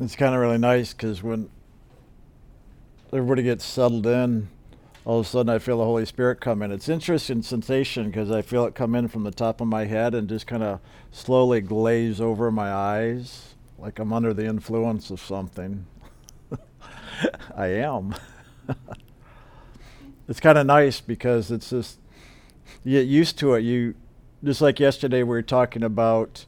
[0.00, 1.50] it's kind of really nice because when
[3.12, 4.48] everybody gets settled in,
[5.04, 6.70] all of a sudden I feel the Holy Spirit come in.
[6.70, 10.14] It's interesting sensation because I feel it come in from the top of my head
[10.14, 10.80] and just kind of
[11.10, 15.86] slowly glaze over my eyes, like I'm under the influence of something.
[17.56, 18.14] I am.
[20.28, 21.98] it's kind of nice because it's just
[22.84, 23.62] you get used to it.
[23.62, 23.94] You
[24.44, 26.46] just like yesterday we were talking about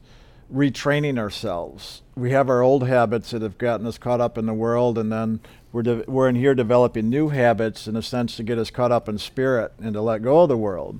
[0.53, 2.01] retraining ourselves.
[2.15, 5.11] We have our old habits that have gotten us caught up in the world, and
[5.11, 5.39] then
[5.71, 8.91] we're, de- we're in here developing new habits in a sense to get us caught
[8.91, 10.99] up in spirit and to let go of the world.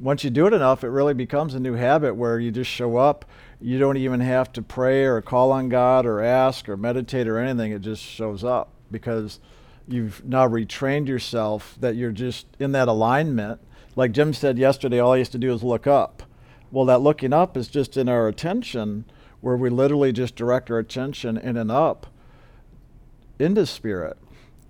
[0.00, 2.96] Once you do it enough, it really becomes a new habit where you just show
[2.96, 3.24] up.
[3.60, 7.38] You don't even have to pray or call on God or ask or meditate or
[7.38, 7.72] anything.
[7.72, 9.40] It just shows up because
[9.88, 13.60] you've now retrained yourself that you're just in that alignment.
[13.96, 16.22] Like Jim said yesterday, all he has to do is look up
[16.70, 19.04] well, that looking up is just in our attention,
[19.40, 22.06] where we literally just direct our attention in and up
[23.38, 24.16] into spirit.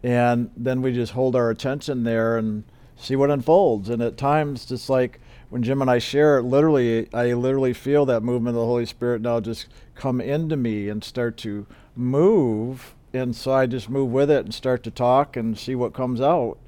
[0.03, 2.65] And then we just hold our attention there and
[2.97, 3.89] see what unfolds.
[3.89, 8.07] And at times, just like when Jim and I share it, literally, I literally feel
[8.07, 12.95] that movement of the Holy Spirit now just come into me and start to move.
[13.13, 16.21] And so I just move with it and start to talk and see what comes
[16.21, 16.59] out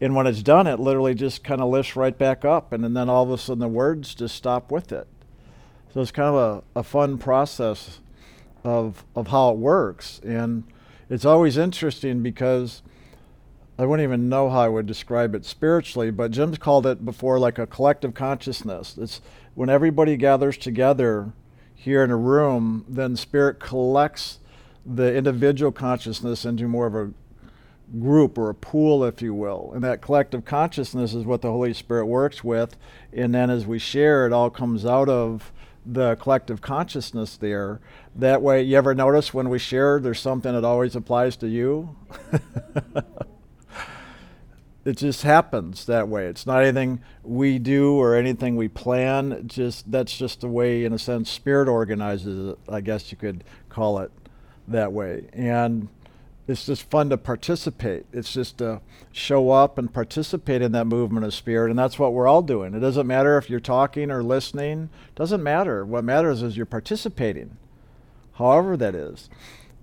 [0.00, 2.96] and when it's done, it literally just kind of lifts right back up, and, and
[2.96, 5.06] then all of a sudden the words just stop with it.
[5.92, 8.00] So it's kind of a, a fun process
[8.64, 10.64] of of how it works, and
[11.08, 12.82] it's always interesting because
[13.78, 17.38] I wouldn't even know how I would describe it spiritually, but Jim's called it before
[17.38, 18.98] like a collective consciousness.
[18.98, 19.22] It's
[19.54, 21.32] when everybody gathers together
[21.74, 24.38] here in a room, then spirit collects
[24.84, 27.12] the individual consciousness into more of a
[27.98, 29.72] group or a pool, if you will.
[29.74, 32.76] And that collective consciousness is what the Holy Spirit works with.
[33.12, 35.52] And then as we share, it all comes out of
[35.84, 37.80] the collective consciousness there.
[38.14, 41.96] That way, you ever notice when we share, there's something that always applies to you?
[44.84, 46.26] it just happens that way.
[46.26, 49.44] It's not anything we do or anything we plan.
[49.46, 52.58] just that's just the way, in a sense, spirit organizes it.
[52.68, 54.12] I guess you could call it
[54.68, 55.28] that way.
[55.32, 55.88] And
[56.50, 58.06] it's just fun to participate.
[58.12, 58.80] It's just to
[59.12, 62.74] show up and participate in that movement of spirit, and that's what we're all doing.
[62.74, 64.90] It doesn't matter if you're talking or listening.
[65.08, 65.84] It doesn't matter.
[65.84, 67.56] What matters is you're participating,
[68.34, 69.30] however that is,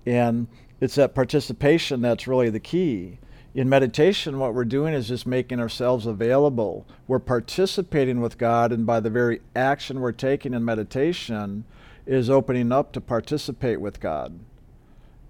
[0.04, 0.46] and
[0.80, 3.18] it's that participation that's really the key.
[3.54, 6.86] In meditation, what we're doing is just making ourselves available.
[7.06, 11.64] We're participating with God, and by the very action we're taking in meditation,
[12.06, 14.38] is opening up to participate with God.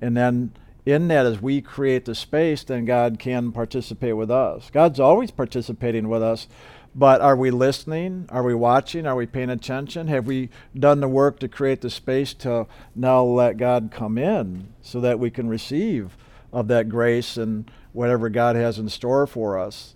[0.00, 0.52] And then
[0.88, 4.70] in that, as we create the space, then God can participate with us.
[4.70, 6.48] God's always participating with us,
[6.94, 8.26] but are we listening?
[8.30, 9.06] Are we watching?
[9.06, 10.06] Are we paying attention?
[10.06, 14.72] Have we done the work to create the space to now let God come in
[14.80, 16.16] so that we can receive
[16.54, 19.94] of that grace and whatever God has in store for us?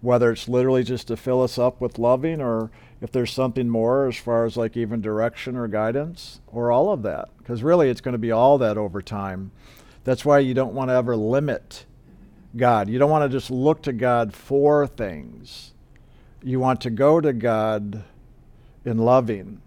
[0.00, 2.70] Whether it's literally just to fill us up with loving or
[3.00, 7.02] if there's something more as far as like even direction or guidance or all of
[7.02, 7.30] that.
[7.38, 9.50] Because really it's going to be all that over time.
[10.04, 11.86] That's why you don't want to ever limit
[12.56, 12.88] God.
[12.88, 15.72] You don't want to just look to God for things.
[16.42, 18.04] You want to go to God
[18.84, 19.60] in loving.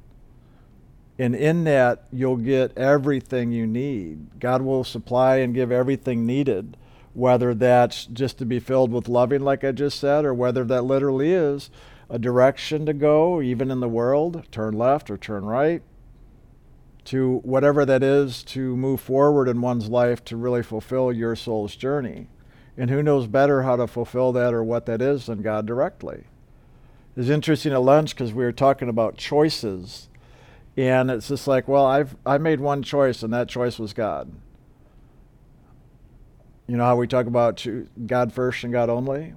[1.19, 4.39] And in that, you'll get everything you need.
[4.39, 6.77] God will supply and give everything needed,
[7.13, 10.83] whether that's just to be filled with loving, like I just said, or whether that
[10.83, 11.71] literally is
[12.09, 15.81] a direction to go, even in the world turn left or turn right,
[17.07, 21.73] to whatever that is to move forward in one's life to really fulfill your soul's
[21.73, 22.27] journey.
[22.75, 26.25] And who knows better how to fulfill that or what that is than God directly?
[27.15, 30.09] It's interesting at lunch because we were talking about choices.
[30.75, 34.29] And it's just like, well, I've I made one choice, and that choice was God.
[36.67, 37.65] You know how we talk about
[38.05, 39.33] God first and God only?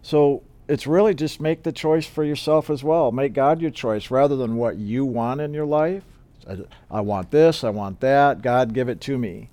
[0.00, 3.12] So it's really just make the choice for yourself as well.
[3.12, 6.04] Make God your choice rather than what you want in your life
[6.48, 6.58] I,
[6.90, 8.42] I want this, I want that.
[8.42, 9.48] God, give it to me.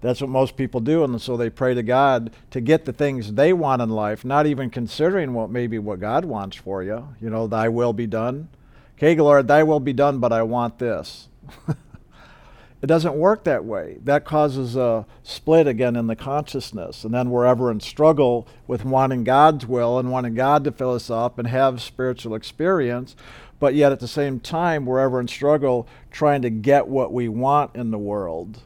[0.00, 3.32] That's what most people do, and so they pray to God to get the things
[3.32, 7.08] they want in life, not even considering what maybe what God wants for you.
[7.20, 8.48] You know, Thy will be done.
[8.96, 11.28] Okay, Lord, Thy will be done, but I want this.
[11.68, 13.98] it doesn't work that way.
[14.04, 18.84] That causes a split again in the consciousness, and then we're ever in struggle with
[18.84, 23.16] wanting God's will and wanting God to fill us up and have spiritual experience
[23.60, 27.28] but yet at the same time, we're ever in struggle trying to get what we
[27.28, 28.62] want in the world.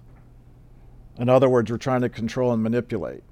[1.18, 3.22] In other words, we're trying to control and manipulate.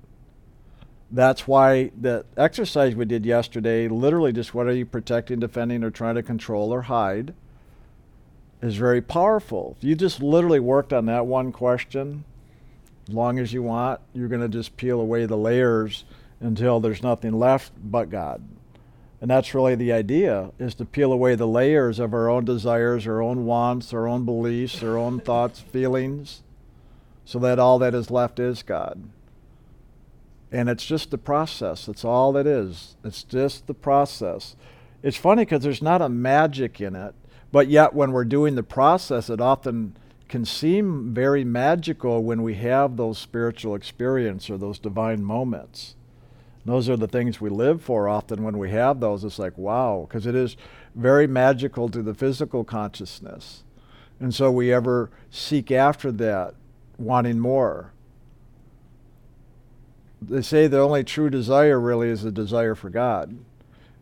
[1.10, 5.90] That's why the exercise we did yesterday, literally just what are you protecting, defending, or
[5.90, 7.34] trying to control or hide,
[8.62, 9.76] is very powerful.
[9.78, 12.24] If you just literally worked on that one question,
[13.10, 14.00] as long as you want.
[14.14, 16.04] You're going to just peel away the layers
[16.38, 18.40] until there's nothing left but God.
[19.20, 23.06] And that's really the idea is to peel away the layers of our own desires,
[23.06, 26.43] our own wants, our own beliefs, our own thoughts, feelings,
[27.25, 29.02] so that all that is left is God.
[30.50, 31.87] And it's just the process.
[31.87, 32.96] That's all it is.
[33.05, 34.56] It's just the process.
[35.02, 37.14] It's funny because there's not a magic in it,
[37.52, 39.96] but yet when we're doing the process, it often
[40.28, 45.94] can seem very magical when we have those spiritual experience or those divine moments.
[46.70, 49.25] Those are the things we live for often when we have those.
[49.25, 50.56] It's like, wow, because it is
[50.94, 53.64] very magical to the physical consciousness.
[54.20, 56.55] And so we ever seek after that,
[56.96, 57.93] wanting more.
[60.22, 63.37] They say the only true desire really is the desire for God.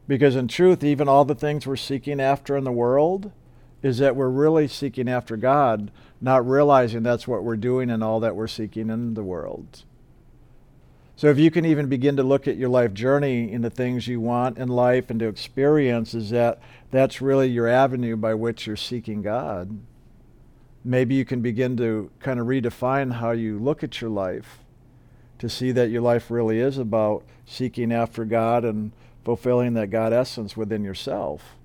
[0.07, 3.33] Because in truth, even all the things we're seeking after in the world
[3.83, 8.21] is that we're really seeking after God, not realizing that's what we're doing and all
[8.21, 9.85] that we're seeking in the world.
[11.19, 14.07] So if you can even begin to look at your life journey in the things
[14.07, 16.61] you want in life and to experience, is that
[16.93, 19.81] that's really your avenue by which you're seeking God.
[20.85, 24.61] Maybe you can begin to kind of redefine how you look at your life
[25.41, 28.93] to see that your life really is about seeking after God and
[29.25, 31.57] fulfilling that God essence within yourself.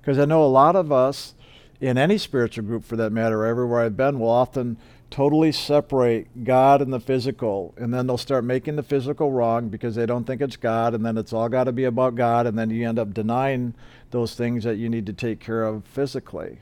[0.00, 1.34] Because I know a lot of us,
[1.80, 4.76] in any spiritual group for that matter, everywhere I've been, will often
[5.10, 9.94] totally separate God and the physical, and then they'll start making the physical wrong because
[9.94, 12.58] they don't think it's God, and then it's all got to be about God, and
[12.58, 13.74] then you end up denying
[14.10, 16.60] those things that you need to take care of physically.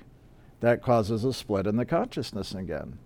[0.61, 2.99] That causes a split in the consciousness again.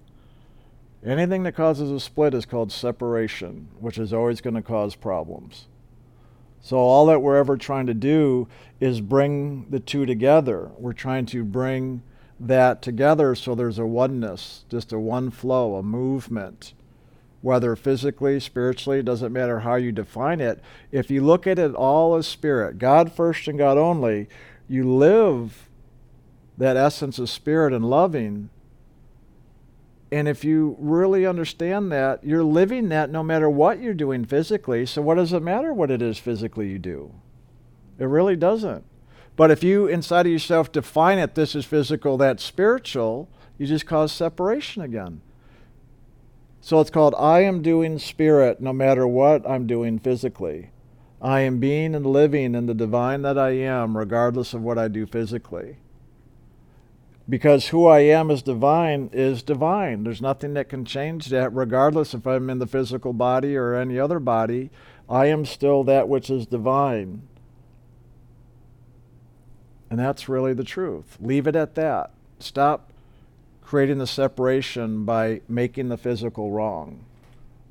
[1.04, 5.66] Anything that causes a split is called separation, which is always going to cause problems.
[6.60, 8.46] So, all that we're ever trying to do
[8.80, 10.70] is bring the two together.
[10.78, 12.02] We're trying to bring
[12.46, 16.74] that together so there's a oneness, just a one flow, a movement.
[17.40, 20.60] Whether physically, spiritually, it doesn't matter how you define it.
[20.92, 24.28] If you look at it all as spirit, God first and God only,
[24.68, 25.68] you live
[26.56, 28.50] that essence of spirit and loving.
[30.12, 34.86] And if you really understand that, you're living that no matter what you're doing physically.
[34.86, 37.12] So, what does it matter what it is physically you do?
[37.98, 38.84] It really doesn't.
[39.36, 43.86] But if you inside of yourself define it, this is physical, that's spiritual, you just
[43.86, 45.22] cause separation again.
[46.60, 50.70] So it's called I am doing spirit no matter what I'm doing physically.
[51.20, 54.88] I am being and living in the divine that I am, regardless of what I
[54.88, 55.76] do physically.
[57.28, 60.02] Because who I am as divine is divine.
[60.02, 63.98] There's nothing that can change that, regardless if I'm in the physical body or any
[63.98, 64.70] other body.
[65.08, 67.22] I am still that which is divine.
[69.92, 71.18] And that's really the truth.
[71.20, 72.12] Leave it at that.
[72.38, 72.90] Stop
[73.60, 77.04] creating the separation by making the physical wrong.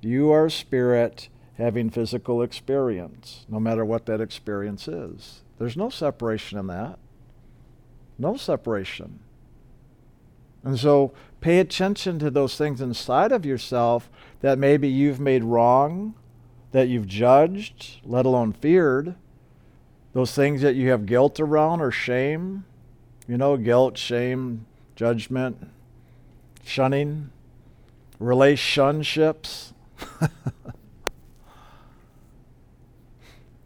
[0.02, 5.42] You are spirit having physical experience, no matter what that experience is.
[5.58, 7.00] There's no separation in that.
[8.20, 9.18] No separation.
[10.64, 16.14] And so pay attention to those things inside of yourself that maybe you've made wrong,
[16.72, 19.16] that you've judged, let alone feared,
[20.14, 22.66] those things that you have guilt around or shame,
[23.28, 24.66] you know, guilt, shame,
[24.96, 25.58] judgment,
[26.66, 27.30] shunning,
[28.20, 29.74] relationships.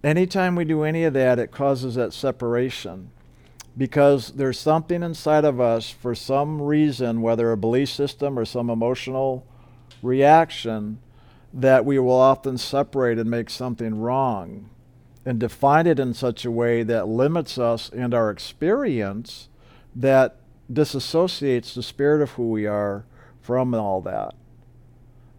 [0.03, 3.09] Anytime we do any of that, it causes that separation
[3.75, 8.69] because there's something inside of us for some reason, whether a belief system or some
[8.69, 9.45] emotional
[10.03, 10.99] reaction,
[11.51, 14.69] that we will often separate and make something wrong
[15.25, 19.49] and define it in such a way that limits us and our experience
[19.95, 20.37] that
[20.71, 23.05] disassociates the spirit of who we are
[23.41, 24.33] from all that.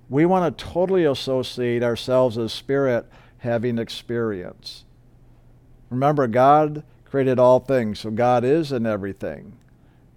[0.08, 3.06] We want to totally associate ourselves as spirit
[3.38, 4.84] having experience.
[5.90, 9.56] Remember, God created all things, so God is in everything.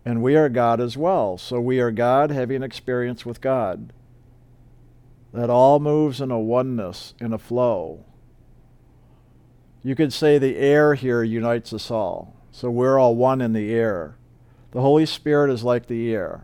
[0.05, 1.37] And we are God as well.
[1.37, 3.93] So we are God having experience with God.
[5.33, 8.05] That all moves in a oneness, in a flow.
[9.83, 12.35] You could say the air here unites us all.
[12.51, 14.15] So we're all one in the air.
[14.71, 16.43] The Holy Spirit is like the air.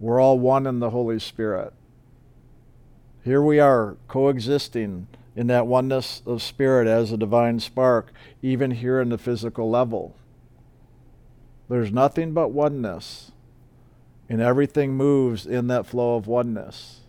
[0.00, 1.72] We're all one in the Holy Spirit.
[3.22, 5.06] Here we are coexisting
[5.36, 10.16] in that oneness of spirit as a divine spark, even here in the physical level.
[11.68, 13.30] There's nothing but oneness,
[14.28, 17.00] and everything moves in that flow of oneness.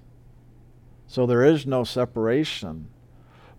[1.08, 2.88] So there is no separation.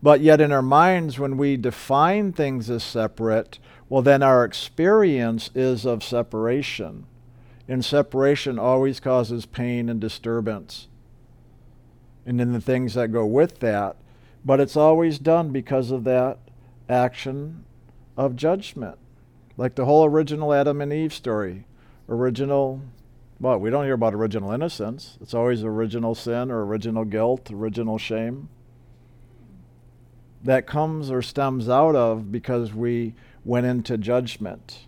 [0.04, 3.58] But yet, in our minds, when we define things as separate,
[3.88, 7.06] well, then our experience is of separation.
[7.66, 10.88] And separation always causes pain and disturbance.
[12.26, 13.96] and then the things that go with that.
[14.44, 16.38] But it's always done because of that
[16.88, 17.64] action
[18.16, 18.98] of judgment.
[19.56, 21.66] Like the whole original Adam and Eve story.
[22.08, 22.82] Original,
[23.40, 25.16] well, we don't hear about original innocence.
[25.22, 28.50] It's always original sin or original guilt, original shame.
[30.44, 34.86] That comes or stems out of because we went into judgment.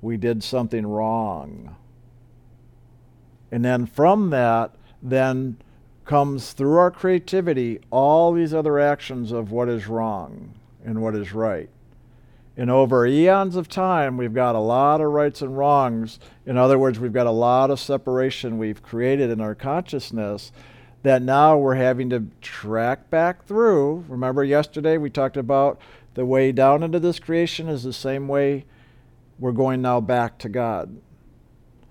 [0.00, 1.76] We did something wrong.
[3.50, 5.58] And then from that, then
[6.04, 10.54] comes through our creativity all these other actions of what is wrong
[10.84, 11.68] and what is right.
[12.56, 16.18] And over eons of time, we've got a lot of rights and wrongs.
[16.44, 20.50] In other words, we've got a lot of separation we've created in our consciousness
[21.02, 24.04] that now we're having to track back through.
[24.08, 25.80] Remember, yesterday we talked about
[26.14, 28.64] the way down into this creation is the same way
[29.38, 31.00] we're going now back to God.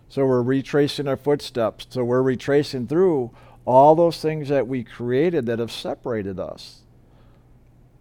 [0.09, 1.87] So we're retracing our footsteps.
[1.89, 3.31] So we're retracing through
[3.65, 6.81] all those things that we created that have separated us.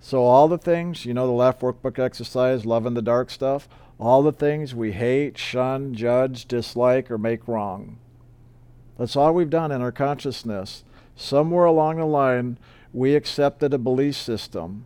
[0.01, 3.69] So, all the things, you know, the left workbook exercise, love in the dark stuff,
[3.99, 7.99] all the things we hate, shun, judge, dislike, or make wrong.
[8.99, 10.85] That's all we've done in our consciousness.
[11.17, 12.59] Somewhere along the line,
[12.93, 14.85] we accepted a belief system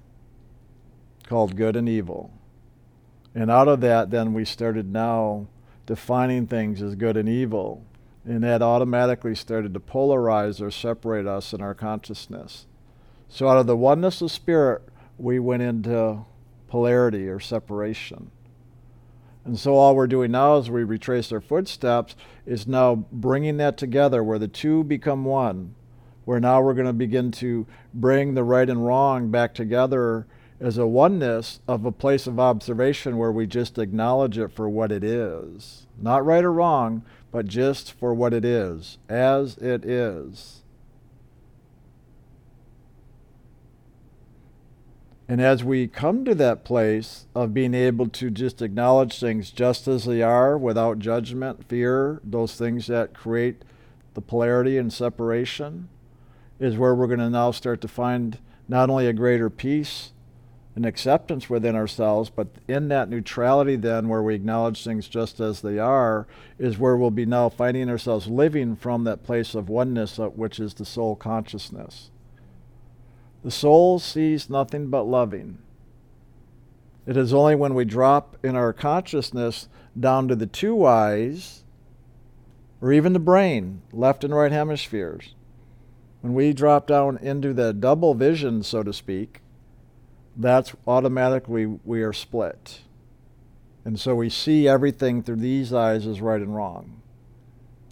[1.26, 2.32] called good and evil.
[3.34, 5.46] And out of that, then we started now
[5.86, 7.84] defining things as good and evil.
[8.24, 12.66] And that automatically started to polarize or separate us in our consciousness.
[13.28, 14.82] So, out of the oneness of spirit,
[15.18, 16.24] we went into
[16.68, 18.30] polarity or separation.
[19.44, 23.76] And so all we're doing now as we retrace our footsteps is now bringing that
[23.76, 25.74] together where the two become one,
[26.30, 30.28] where now we're going to begin to bring the right and wrong back together
[30.60, 34.92] as a oneness of a place of observation where we just acknowledge it for what
[34.92, 35.88] it is.
[36.00, 40.62] Not right or wrong, but just for what it is, as it is.
[45.26, 49.88] And as we come to that place of being able to just acknowledge things just
[49.88, 53.64] as they are without judgment, fear, those things that create
[54.14, 55.88] the polarity and separation,
[56.60, 58.38] is where we're going to now start to find
[58.68, 60.12] not only a greater peace
[60.76, 65.62] and acceptance within ourselves, but in that neutrality, then, where we acknowledge things just as
[65.62, 70.18] they are, is where we'll be now finding ourselves living from that place of oneness,
[70.18, 72.10] uh, which is the soul consciousness.
[73.42, 75.58] The soul sees nothing but loving.
[77.06, 81.64] It is only when we drop in our consciousness down to the two eyes,
[82.80, 85.34] or even the brain, left and right hemispheres,
[86.20, 89.40] when we drop down into the double vision, so to speak,
[90.36, 92.80] that's automatically we are split.
[93.84, 97.00] And so we see everything through these eyes as right and wrong,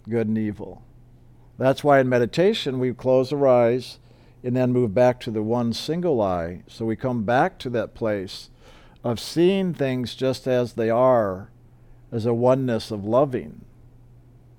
[0.07, 0.83] good and evil.
[1.57, 3.99] That's why in meditation we close our eyes
[4.43, 6.63] and then move back to the one single eye.
[6.67, 8.49] So we come back to that place
[9.03, 11.49] of seeing things just as they are,
[12.11, 13.65] as a oneness of loving.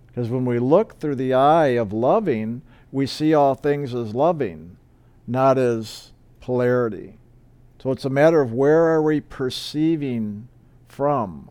[0.09, 4.77] Because when we look through the eye of loving, we see all things as loving,
[5.27, 7.19] not as polarity.
[7.83, 10.49] So it's a matter of where are we perceiving
[10.89, 11.51] from.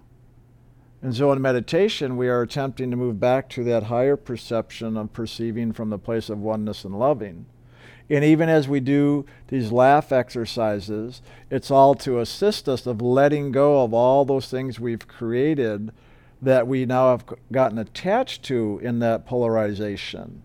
[1.01, 5.13] And so in meditation, we are attempting to move back to that higher perception of
[5.13, 7.45] perceiving from the place of oneness and loving.
[8.09, 13.51] And even as we do these LAF exercises, it's all to assist us of letting
[13.51, 15.91] go of all those things we've created
[16.41, 20.41] that we now have gotten attached to in that polarization.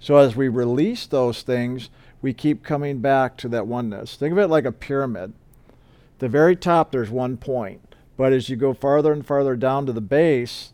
[0.00, 1.90] So as we release those things,
[2.22, 4.16] we keep coming back to that oneness.
[4.16, 5.34] Think of it like a pyramid.
[6.18, 7.94] The very top, there's one point.
[8.16, 10.72] But as you go farther and farther down to the base,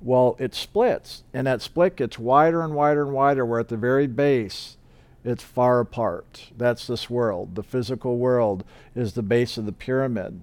[0.00, 1.24] well, it splits.
[1.32, 4.76] And that split gets wider and wider and wider, where at the very base,
[5.24, 6.50] it's far apart.
[6.56, 7.54] That's this world.
[7.54, 8.62] The physical world
[8.94, 10.40] is the base of the pyramid.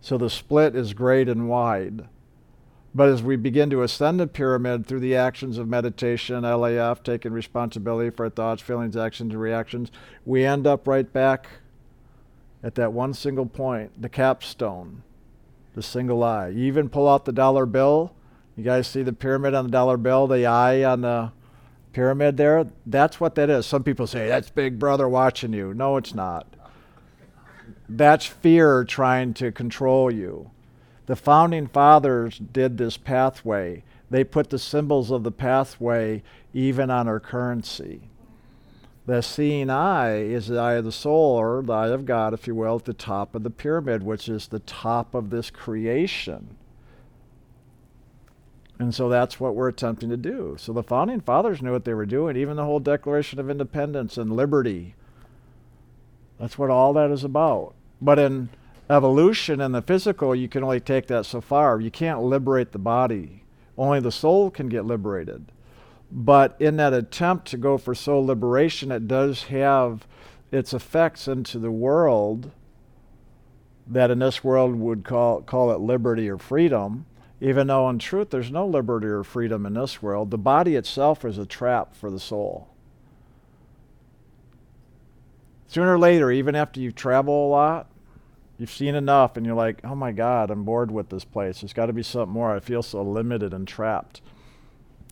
[0.00, 2.08] So the split is great and wide.
[2.94, 7.32] But as we begin to ascend the pyramid through the actions of meditation, LAF, taking
[7.32, 9.90] responsibility for our thoughts, feelings, actions, and reactions,
[10.24, 11.48] we end up right back
[12.62, 15.02] at that one single point, the capstone,
[15.74, 16.48] the single eye.
[16.48, 18.14] You even pull out the dollar bill.
[18.56, 21.32] You guys see the pyramid on the dollar bill, the eye on the
[21.94, 23.64] pyramid there, that's what that is.
[23.64, 25.72] Some people say, that's Big Brother watching you.
[25.72, 26.46] No, it's not.
[27.88, 30.50] That's fear trying to control you.
[31.06, 33.84] The founding fathers did this pathway.
[34.10, 38.08] They put the symbols of the pathway even on our currency.
[39.06, 42.46] The seeing eye is the eye of the soul, or the eye of God, if
[42.46, 46.56] you will, at the top of the pyramid, which is the top of this creation.
[48.78, 50.56] And so that's what we're attempting to do.
[50.58, 54.16] So the founding fathers knew what they were doing, even the whole Declaration of Independence
[54.16, 54.94] and liberty.
[56.40, 57.74] That's what all that is about.
[58.00, 58.48] But in
[58.90, 61.80] evolution and the physical, you can only take that so far.
[61.80, 63.44] You can't liberate the body,
[63.76, 65.46] only the soul can get liberated.
[66.10, 70.06] But in that attempt to go for soul liberation, it does have
[70.52, 72.52] its effects into the world
[73.86, 77.06] that in this world would call, call it liberty or freedom,
[77.40, 80.30] even though in truth there's no liberty or freedom in this world.
[80.30, 82.68] The body itself is a trap for the soul.
[85.66, 87.88] Sooner or later, even after you travel a lot,
[88.58, 91.60] you've seen enough and you're like, oh my God, I'm bored with this place.
[91.60, 92.54] There's got to be something more.
[92.54, 94.20] I feel so limited and trapped.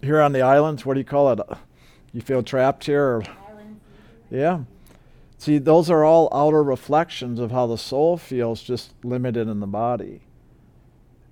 [0.00, 1.40] Here on the islands, what do you call it?
[2.12, 3.22] You feel trapped here?
[4.30, 4.64] Yeah.
[5.38, 9.66] See, those are all outer reflections of how the soul feels just limited in the
[9.66, 10.22] body.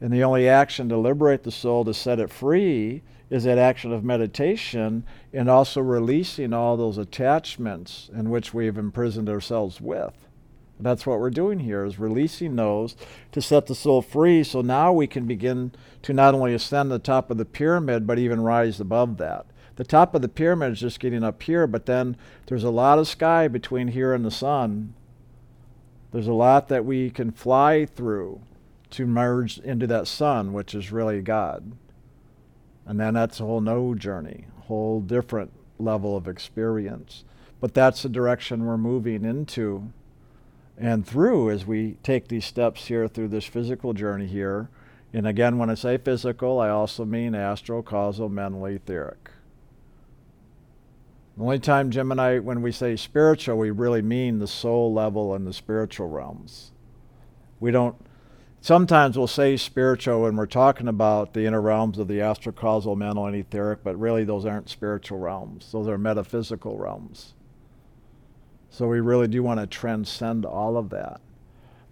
[0.00, 3.93] And the only action to liberate the soul, to set it free, is that action
[3.93, 10.26] of meditation and also releasing all those attachments in which we've imprisoned ourselves with.
[10.83, 12.97] That's what we're doing here is releasing those
[13.33, 15.73] to set the soul free so now we can begin
[16.03, 19.47] to not only ascend the top of the pyramid but even rise above that
[19.81, 22.99] the top of the pyramid is just getting up here, but then there's a lot
[22.99, 24.93] of sky between here and the sun.
[26.13, 28.43] There's a lot that we can fly through
[28.91, 31.73] to merge into that sun, which is really God.
[32.85, 37.25] And then that's a whole new journey, a whole different level of experience.
[37.59, 39.91] But that's the direction we're moving into
[40.79, 44.71] and through as we take these steps here through this physical journey here.
[45.12, 49.31] And again, when I say physical, I also mean astral, causal, mental, etheric.
[51.37, 54.93] The only time Jim and I, when we say spiritual, we really mean the soul
[54.93, 56.73] level and the spiritual realms.
[57.61, 57.97] We don't,
[58.61, 62.95] sometimes we'll say spiritual when we're talking about the inner realms of the astral, causal,
[62.95, 65.73] mental, and etheric, but really those aren't spiritual realms.
[65.73, 67.35] Those are metaphysical realms.
[68.71, 71.21] So we really do want to transcend all of that.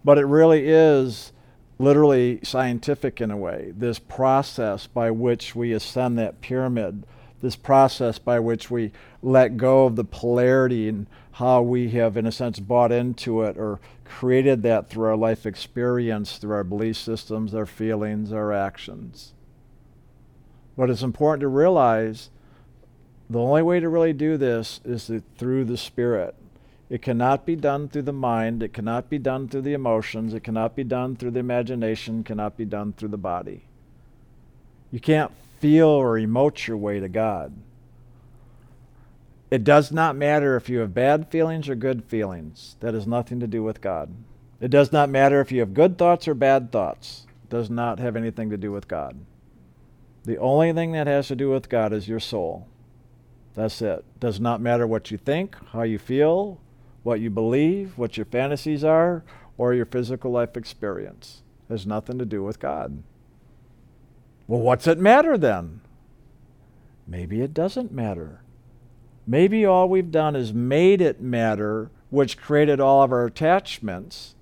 [0.03, 1.31] But it really is
[1.77, 7.05] literally scientific in a way, this process by which we ascend that pyramid
[7.41, 12.25] this process by which we let go of the polarity and how we have, in
[12.25, 16.97] a sense, bought into it or created that through our life experience, through our belief
[16.97, 19.33] systems, our feelings, our actions.
[20.77, 22.29] But it's important to realize
[23.29, 26.35] the only way to really do this is through the Spirit.
[26.89, 30.43] It cannot be done through the mind, it cannot be done through the emotions, it
[30.43, 33.65] cannot be done through the imagination, cannot be done through the body.
[34.91, 37.53] You can't feel or emote your way to God.
[39.51, 42.75] It does not matter if you have bad feelings or good feelings.
[42.79, 44.13] That has nothing to do with God.
[44.59, 47.25] It does not matter if you have good thoughts or bad thoughts.
[47.43, 49.17] It does not have anything to do with God.
[50.23, 52.67] The only thing that has to do with God is your soul.
[53.55, 54.05] That's it.
[54.19, 56.59] Does not matter what you think, how you feel,
[57.03, 59.23] what you believe, what your fantasies are,
[59.57, 61.43] or your physical life experience.
[61.69, 63.03] It has nothing to do with God.
[64.47, 65.81] Well, what's it matter then?
[67.07, 68.41] Maybe it doesn't matter.
[69.27, 74.35] Maybe all we've done is made it matter, which created all of our attachments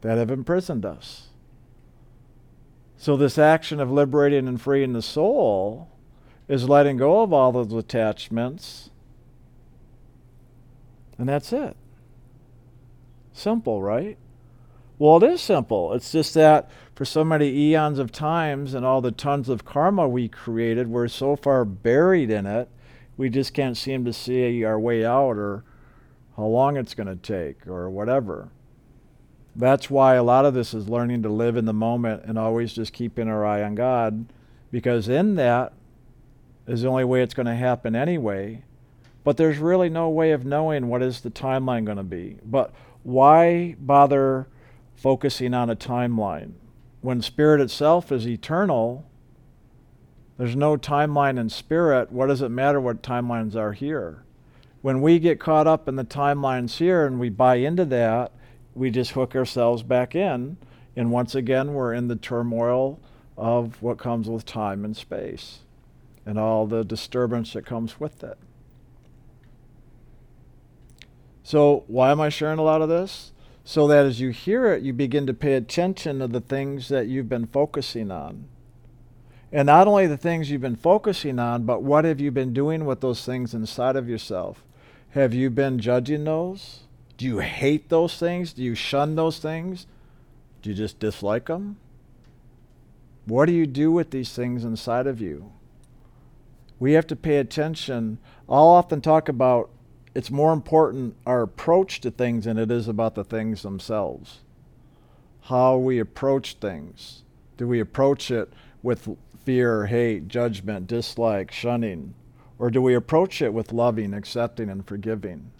[0.00, 1.28] that have imprisoned us.
[2.96, 5.90] So, this action of liberating and freeing the soul
[6.48, 8.90] is letting go of all those attachments,
[11.18, 11.76] and that's it.
[13.32, 14.18] Simple, right?
[14.98, 15.92] Well, it is simple.
[15.92, 20.08] It's just that for so many eons of times and all the tons of karma
[20.08, 22.68] we created, we're so far buried in it,
[23.18, 25.64] we just can't seem to see our way out or
[26.36, 28.48] how long it's going to take or whatever.
[29.54, 32.74] That's why a lot of this is learning to live in the moment and always
[32.74, 34.26] just keeping our eye on God,
[34.70, 35.72] because in that
[36.66, 38.64] is the only way it's going to happen anyway.
[39.26, 42.36] But there's really no way of knowing what is the timeline going to be.
[42.44, 44.46] But why bother
[44.94, 46.52] focusing on a timeline.
[47.00, 49.04] When spirit itself is eternal,
[50.38, 52.12] there's no timeline in spirit.
[52.12, 54.22] What does it matter what timelines are here?
[54.80, 58.30] When we get caught up in the timelines here and we buy into that,
[58.76, 60.56] we just hook ourselves back in.
[60.94, 63.00] And once again, we're in the turmoil
[63.36, 65.62] of what comes with time and space
[66.24, 68.38] and all the disturbance that comes with it.
[71.46, 73.30] So, why am I sharing a lot of this?
[73.68, 77.08] so that as you hear it, you begin to pay attention to the things that
[77.08, 78.44] you've been focusing on.
[79.50, 82.84] And not only the things you've been focusing on, but what have you been doing
[82.84, 84.62] with those things inside of yourself?
[85.10, 86.84] Have you been judging those?
[87.16, 88.52] Do you hate those things?
[88.52, 89.88] Do you shun those things?
[90.62, 91.76] Do you just dislike them?
[93.24, 95.50] What do you do with these things inside of you?
[96.78, 98.18] We have to pay attention.
[98.48, 99.70] I'll often talk about
[100.16, 104.38] it's more important our approach to things than it is about the things themselves.
[105.42, 107.22] How we approach things.
[107.58, 108.50] Do we approach it
[108.82, 112.14] with fear, hate, judgment, dislike, shunning?
[112.58, 115.50] Or do we approach it with loving, accepting, and forgiving?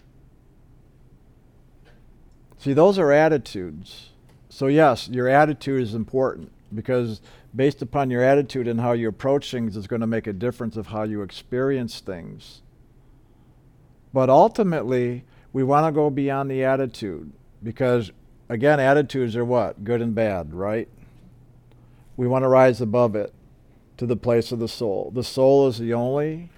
[2.57, 4.09] See, those are attitudes.
[4.49, 7.21] So, yes, your attitude is important because
[7.55, 10.77] based upon your attitude and how you approach things is going to make a difference
[10.77, 12.63] of how you experience things.
[14.13, 18.11] But ultimately, we want to go beyond the attitude because,
[18.49, 19.83] again, attitudes are what?
[19.83, 20.87] Good and bad, right?
[22.15, 23.33] We want to rise above it
[23.97, 25.11] to the place of the soul.
[25.13, 26.49] The soul is the only,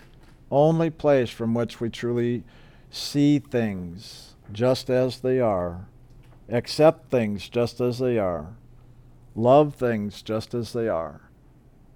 [0.52, 2.44] only place from which we truly
[2.92, 5.88] see things just as they are,
[6.50, 8.48] accept things just as they are,
[9.36, 11.22] love things just as they are,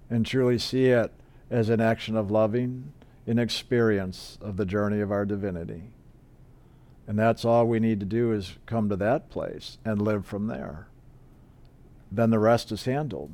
[0.08, 1.12] and truly see it
[1.50, 2.92] as an action of loving,
[3.26, 5.84] an experience of the journey of our divinity.
[7.06, 10.46] And that's all we need to do is come to that place and live from
[10.46, 10.88] there.
[12.10, 13.32] Then the rest is handled.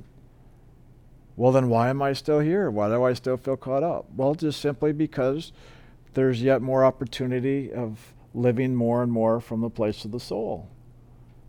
[1.37, 2.70] Well, then why am I still here?
[2.70, 4.07] Why do I still feel caught up?
[4.14, 5.53] Well, just simply because
[6.14, 10.68] there's yet more opportunity of living more and more from the place of the soul.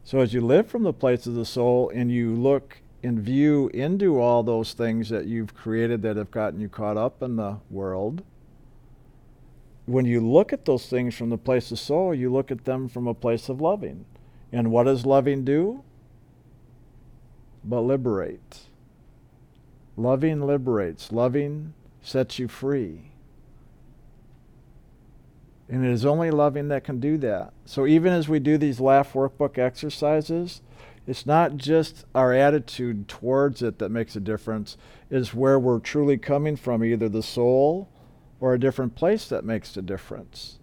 [0.03, 3.69] So as you live from the place of the soul and you look and view
[3.73, 7.57] into all those things that you've created that have gotten you caught up in the
[7.69, 8.23] world,
[9.91, 12.87] when you look at those things from the place of soul, you look at them
[12.87, 14.05] from a place of loving.
[14.51, 15.83] And what does loving do?
[17.63, 18.59] But liberate.
[19.97, 21.11] Loving liberates.
[21.11, 23.11] Loving sets you free.
[25.69, 27.53] And it is only loving that can do that.
[27.65, 30.61] So even as we do these LAF workbook exercises,
[31.07, 34.77] it's not just our attitude towards it that makes a difference,
[35.09, 37.89] it's where we're truly coming from, either the soul
[38.41, 40.59] or a different place that makes the difference.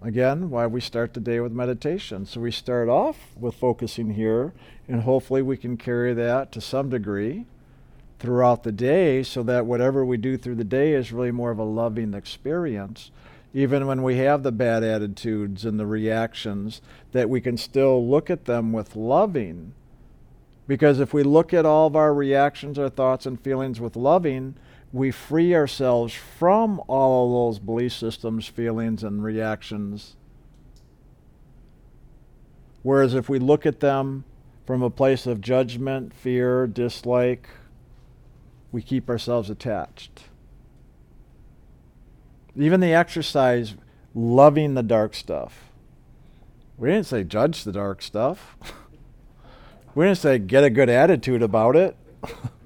[0.00, 2.24] Again, why we start the day with meditation.
[2.24, 4.54] So we start off with focusing here,
[4.88, 7.46] and hopefully we can carry that to some degree
[8.18, 11.58] throughout the day so that whatever we do through the day is really more of
[11.58, 13.10] a loving experience
[13.52, 16.80] even when we have the bad attitudes and the reactions
[17.12, 19.74] that we can still look at them with loving
[20.66, 24.54] because if we look at all of our reactions our thoughts and feelings with loving
[24.94, 30.16] we free ourselves from all of those belief systems feelings and reactions
[32.82, 34.24] whereas if we look at them
[34.64, 37.48] from a place of judgment fear dislike
[38.74, 40.24] we keep ourselves attached.
[42.56, 43.76] Even the exercise,
[44.16, 45.70] loving the dark stuff.
[46.76, 48.56] We didn't say judge the dark stuff.
[49.94, 51.96] we didn't say get a good attitude about it.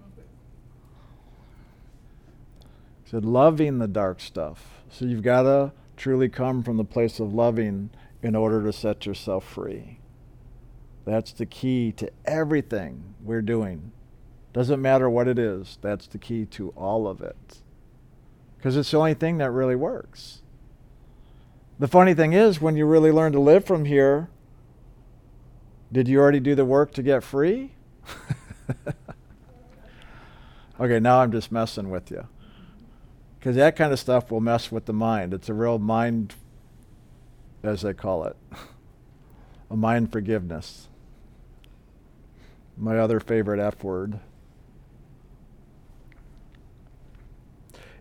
[3.10, 4.82] said loving the dark stuff.
[4.90, 7.88] So you've got to truly come from the place of loving
[8.22, 10.00] in order to set yourself free.
[11.06, 13.92] That's the key to everything we're doing.
[14.52, 17.62] Doesn't matter what it is, that's the key to all of it.
[18.56, 20.42] Because it's the only thing that really works.
[21.78, 24.28] The funny thing is, when you really learn to live from here,
[25.90, 27.72] did you already do the work to get free?
[30.80, 32.26] okay, now I'm just messing with you.
[33.38, 35.32] Because that kind of stuff will mess with the mind.
[35.32, 36.34] It's a real mind,
[37.62, 38.36] as they call it,
[39.70, 40.88] a mind forgiveness.
[42.76, 44.20] My other favorite F word.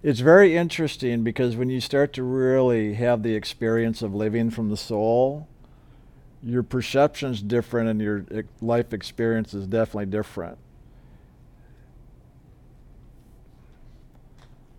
[0.03, 4.69] it's very interesting because when you start to really have the experience of living from
[4.69, 5.47] the soul,
[6.41, 10.57] your perception's different and your eh, life experience is definitely different.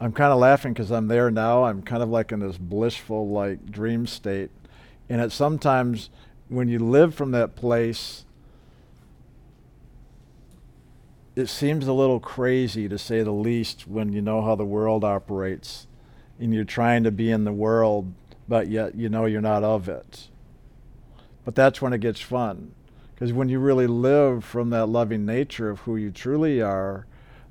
[0.00, 1.64] I'm kind of laughing because I'm there now.
[1.64, 4.50] I'm kind of like in this blissful, like dream state.
[5.08, 6.10] And it's sometimes
[6.48, 8.24] when you live from that place,
[11.34, 15.04] it seems a little crazy to say the least when you know how the world
[15.04, 15.86] operates
[16.38, 18.12] and you're trying to be in the world,
[18.48, 20.28] but yet you know you're not of it.
[21.44, 22.72] But that's when it gets fun.
[23.14, 27.06] Because when you really live from that loving nature of who you truly are,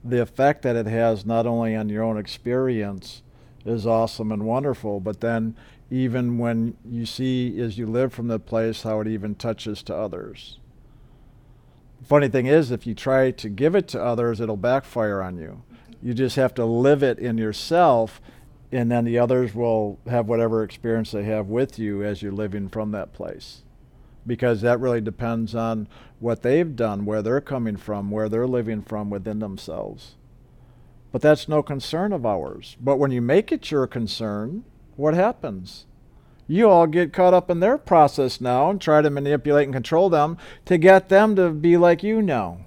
[0.09, 3.21] the effect that it has not only on your own experience
[3.65, 5.55] is awesome and wonderful, but then
[5.89, 9.95] even when you see as you live from the place how it even touches to
[9.95, 10.59] others
[12.07, 15.63] funny thing is, if you try to give it to others, it'll backfire on you.
[16.01, 18.21] You just have to live it in yourself,
[18.71, 22.69] and then the others will have whatever experience they have with you as you're living
[22.69, 23.63] from that place.
[24.27, 25.87] Because that really depends on
[26.19, 30.15] what they've done, where they're coming from, where they're living from within themselves.
[31.11, 32.75] But that's no concern of ours.
[32.79, 34.65] But when you make it your concern,
[34.97, 35.85] what happens?
[36.47, 40.09] You all get caught up in their process now and try to manipulate and control
[40.09, 42.59] them to get them to be like you now.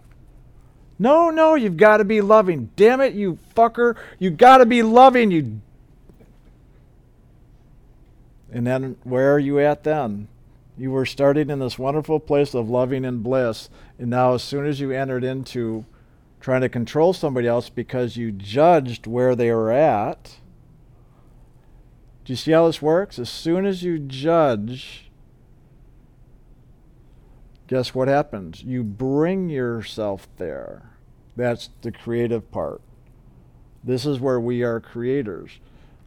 [0.98, 2.70] No, no, you've got to be loving.
[2.76, 3.96] Damn it, you fucker.
[4.18, 5.60] You've got to be loving, you.
[8.52, 10.28] And then where are you at then?
[10.80, 14.64] You were starting in this wonderful place of loving and bliss, and now as soon
[14.64, 15.84] as you entered into
[16.40, 20.38] trying to control somebody else because you judged where they were at,
[22.24, 23.18] do you see how this works?
[23.18, 25.10] As soon as you judge,
[27.66, 28.62] guess what happens?
[28.62, 30.92] You bring yourself there.
[31.36, 32.80] That's the creative part.
[33.84, 35.60] This is where we are creators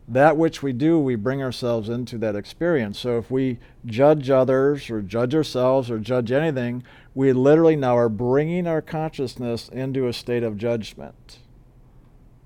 [0.08, 3.00] that which we do, we bring ourselves into that experience.
[3.00, 6.84] So if we judge others or judge ourselves or judge anything,
[7.16, 11.40] we literally now are bringing our consciousness into a state of judgment,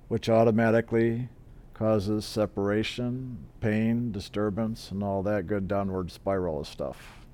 [0.08, 1.30] which automatically
[1.74, 7.26] causes separation, pain, disturbance, and all that good downward spiral of stuff.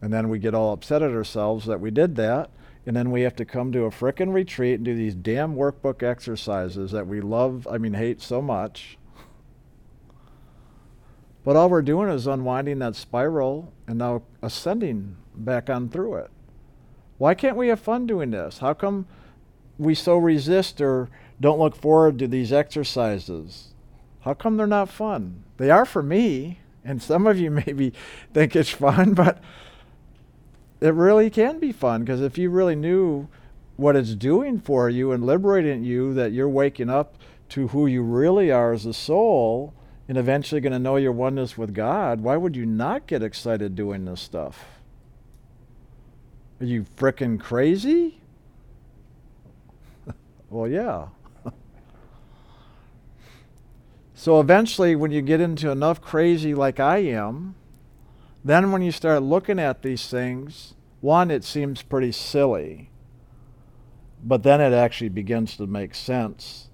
[0.00, 2.50] And then we get all upset at ourselves that we did that
[2.88, 6.02] and then we have to come to a frickin' retreat and do these damn workbook
[6.02, 8.96] exercises that we love, I mean, hate so much.
[11.44, 16.30] But all we're doing is unwinding that spiral and now ascending back on through it.
[17.18, 18.60] Why can't we have fun doing this?
[18.60, 19.06] How come
[19.76, 21.10] we so resist or
[21.42, 23.74] don't look forward to these exercises?
[24.20, 25.44] How come they're not fun?
[25.58, 27.92] They are for me, and some of you maybe
[28.32, 29.42] think it's fun, but
[30.80, 33.28] it really can be fun because if you really knew
[33.76, 37.16] what it's doing for you and liberating you, that you're waking up
[37.48, 39.72] to who you really are as a soul
[40.08, 43.74] and eventually going to know your oneness with God, why would you not get excited
[43.74, 44.64] doing this stuff?
[46.60, 48.20] Are you fricking crazy?
[50.50, 51.08] well, yeah.
[54.14, 57.54] so eventually, when you get into enough crazy like I am,
[58.44, 62.90] then, when you start looking at these things, one, it seems pretty silly,
[64.22, 66.68] but then it actually begins to make sense.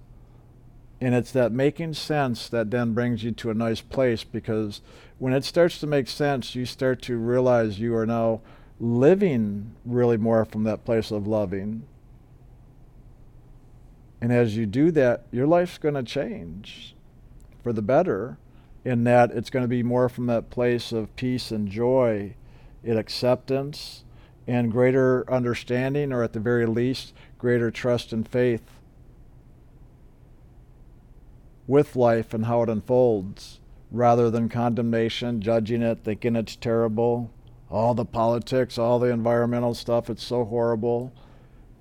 [1.00, 4.80] And it's that making sense that then brings you to a nice place because
[5.18, 8.40] when it starts to make sense, you start to realize you are now
[8.80, 11.86] living really more from that place of loving.
[14.20, 16.96] And as you do that, your life's going to change
[17.62, 18.38] for the better
[18.84, 22.34] in that it's going to be more from that place of peace and joy
[22.82, 24.04] and acceptance
[24.46, 28.62] and greater understanding, or at the very least, greater trust and faith
[31.66, 33.58] with life and how it unfolds,
[33.90, 37.30] rather than condemnation, judging it, thinking it's terrible.
[37.70, 41.10] All the politics, all the environmental stuff, it's so horrible.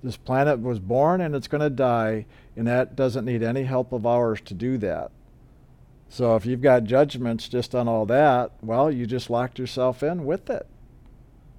[0.02, 2.24] This planet was born and it's going to die,
[2.56, 5.10] and that doesn't need any help of ours to do that.
[6.08, 10.24] So if you've got judgments just on all that, well, you just locked yourself in
[10.24, 10.66] with it.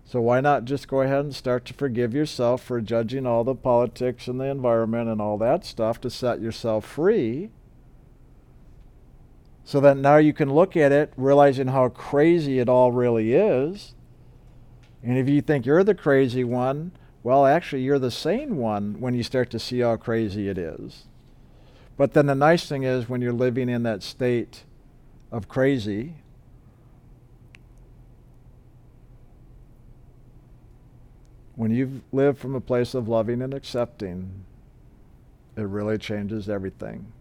[0.06, 3.56] So why not just go ahead and start to forgive yourself for judging all the
[3.56, 7.50] politics and the environment and all that stuff to set yourself free?
[9.64, 13.96] So that now you can look at it, realizing how crazy it all really is.
[15.02, 16.92] And if you think you're the crazy one,
[17.24, 21.08] well, actually, you're the sane one when you start to see how crazy it is.
[21.98, 24.64] But then the nice thing is when you're living in that state
[25.32, 26.16] of crazy,
[31.56, 34.44] when you live from a place of loving and accepting,
[35.56, 37.12] it really changes everything.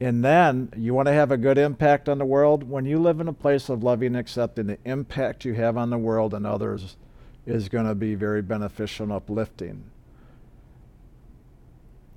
[0.00, 2.68] And then you want to have a good impact on the world.
[2.68, 5.90] When you live in a place of loving and accepting, the impact you have on
[5.90, 6.96] the world and others
[7.46, 9.84] is going to be very beneficial and uplifting.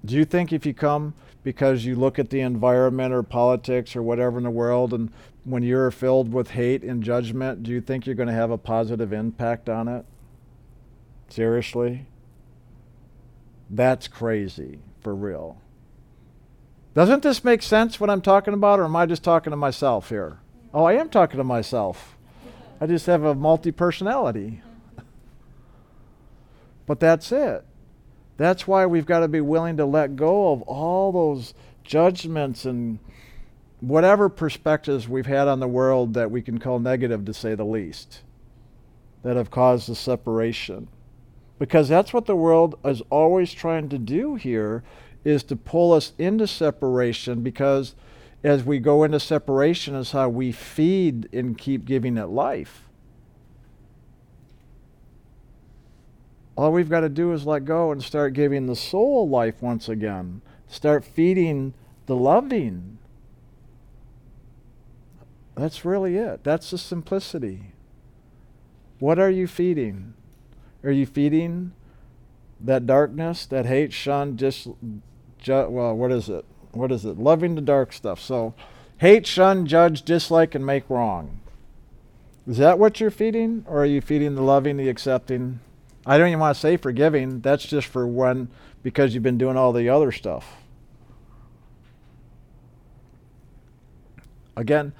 [0.04, 1.14] Do you think if you come
[1.44, 5.12] because you look at the environment or politics or whatever in the world, and
[5.44, 8.58] when you're filled with hate and judgment, do you think you're going to have a
[8.58, 10.06] positive impact on it?
[11.30, 12.06] Seriously?
[13.70, 15.58] That's crazy, for real.
[16.94, 20.10] Doesn't this make sense what I'm talking about, or am I just talking to myself
[20.10, 20.40] here?
[20.74, 22.18] Oh, I am talking to myself.
[22.80, 24.62] I just have a multi personality.
[26.86, 27.66] but that's it.
[28.42, 32.98] That's why we've got to be willing to let go of all those judgments and
[33.82, 37.64] whatever perspectives we've had on the world that we can call negative, to say the
[37.64, 38.22] least,
[39.22, 40.88] that have caused the separation.
[41.60, 44.84] Because that's what the world is always trying to do here
[45.24, 47.94] is to pull us into separation because
[48.44, 52.90] as we go into separation is how we feed and keep giving it life.
[56.62, 59.90] All we've got to do is let go and start giving the soul life once
[59.90, 60.44] again.
[60.68, 61.74] Start feeding
[62.06, 63.00] the loving.
[65.56, 66.44] That's really it.
[66.44, 67.74] That's the simplicity.
[69.00, 70.14] What are you feeding?
[70.84, 71.72] Are you feeding
[72.60, 74.68] that darkness, that hate, shun, just,
[75.40, 76.46] ju- well, what is it?
[76.74, 77.18] What is it?
[77.18, 78.22] Loving the dark stuff.
[78.22, 78.54] So,
[78.98, 81.40] hate, shun, judge, dislike, and make wrong.
[82.46, 83.66] Is that what you're feeding?
[83.68, 85.60] Or are you feeding the loving, the accepting?
[86.06, 87.42] I don't even want to say forgiving.
[87.42, 88.50] That's just for when,
[88.84, 90.56] because you've been doing all the other stuff.
[94.56, 94.94] Again,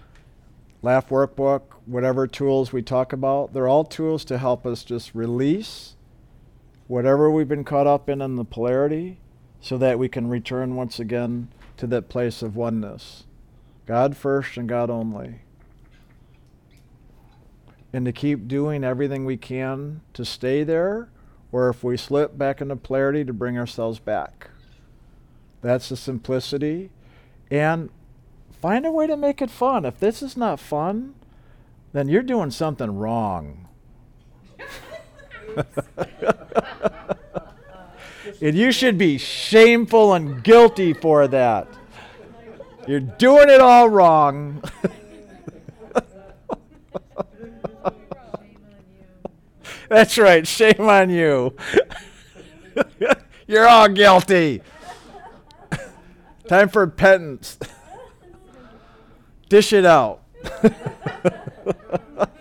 [0.84, 5.96] LAF Workbook, whatever tools we talk about, they're all tools to help us just release
[6.88, 9.18] whatever we've been caught up in in the polarity
[9.60, 13.24] so that we can return once again to that place of oneness.
[13.86, 15.42] God first and God only.
[17.94, 21.10] And to keep doing everything we can to stay there,
[21.52, 24.50] or if we slip back into polarity, to bring ourselves back.
[25.62, 26.90] That's the simplicity.
[27.50, 27.90] And
[28.62, 29.86] find a way to make it fun.
[29.86, 31.16] If this is not fun,
[31.94, 33.68] then you're doing something wrong.
[38.42, 41.68] and you should be shameful and guilty for that.
[42.88, 44.64] You're doing it all wrong.
[49.92, 50.48] That's right.
[50.48, 51.54] Shame on you.
[53.48, 54.62] You're all guilty.
[56.48, 57.60] Time for penance.
[59.50, 60.22] Dish it out.